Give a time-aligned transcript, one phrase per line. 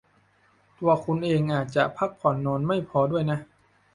[0.79, 3.39] ตัวคุณเองอาจจะพักผ่อนนอนไม่พอด้วยนะ